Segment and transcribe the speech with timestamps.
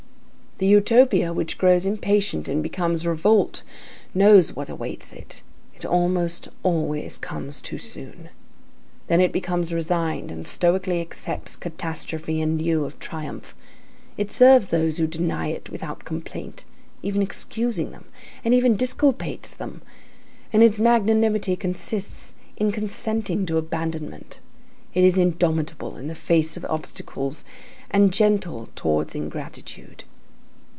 [0.57, 3.63] The Utopia which grows impatient and becomes revolt
[4.13, 5.41] knows what awaits it;
[5.73, 8.29] it almost always comes too soon.
[9.07, 13.55] Then it becomes resigned, and stoically accepts catastrophe in lieu of triumph.
[14.17, 16.63] It serves those who deny it without complaint,
[17.01, 18.05] even excusing them,
[18.45, 19.81] and even disculpates them,
[20.53, 24.37] and its magnanimity consists in consenting to abandonment.
[24.93, 27.45] It is indomitable in the face of obstacles
[27.89, 30.03] and gentle towards ingratitude.